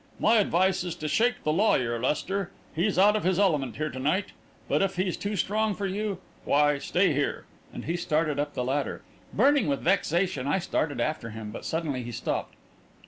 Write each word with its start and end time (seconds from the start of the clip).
My 0.19 0.37
advice 0.37 0.83
is 0.83 0.95
to 0.95 1.07
shake 1.07 1.43
the 1.43 1.53
lawyer, 1.53 1.99
Lester. 1.99 2.49
He's 2.75 2.97
out 2.97 3.15
of 3.15 3.23
his 3.23 3.37
element 3.37 3.75
here 3.75 3.91
to 3.91 3.99
night. 3.99 4.31
But 4.67 4.81
if 4.81 4.95
he's 4.95 5.15
too 5.15 5.35
strong 5.35 5.75
for 5.75 5.85
you, 5.85 6.17
why, 6.43 6.79
stay 6.79 7.13
here," 7.13 7.45
and 7.71 7.85
he 7.85 7.95
started 7.95 8.39
up 8.39 8.55
the 8.55 8.63
ladder. 8.63 9.03
Burning 9.31 9.67
with 9.67 9.81
vexation, 9.81 10.47
I 10.47 10.57
started 10.57 10.99
after 10.99 11.29
him, 11.29 11.51
but 11.51 11.65
suddenly 11.65 12.01
he 12.01 12.11
stopped. 12.11 12.55